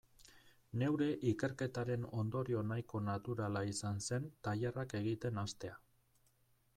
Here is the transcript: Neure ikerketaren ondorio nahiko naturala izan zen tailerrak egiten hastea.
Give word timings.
Neure 0.83 1.09
ikerketaren 1.31 2.07
ondorio 2.21 2.63
nahiko 2.71 3.03
naturala 3.09 3.63
izan 3.73 4.01
zen 4.07 4.25
tailerrak 4.49 4.97
egiten 5.01 5.41
hastea. 5.43 5.77